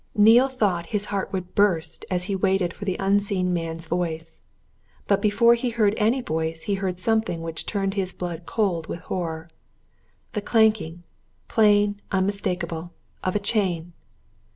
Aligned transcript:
Neale 0.15 0.49
thought 0.49 0.87
his 0.87 1.05
heart 1.13 1.31
would 1.31 1.53
burst 1.53 2.05
as 2.09 2.23
he 2.23 2.35
waited 2.35 2.73
for 2.73 2.85
the 2.85 2.97
unseen 2.99 3.53
man's 3.53 3.85
voice. 3.85 4.39
But 5.05 5.21
before 5.21 5.53
he 5.53 5.69
heard 5.69 5.93
any 5.97 6.21
voice 6.21 6.63
he 6.63 6.73
heard 6.73 6.99
something 6.99 7.43
which 7.43 7.67
turned 7.67 7.93
his 7.93 8.11
blood 8.11 8.47
cold 8.47 8.87
with 8.87 9.01
horror 9.01 9.47
the 10.33 10.41
clanking, 10.41 11.03
plain, 11.47 12.01
unmistakable, 12.11 12.95
of 13.23 13.35
a 13.35 13.39
chain! 13.39 13.93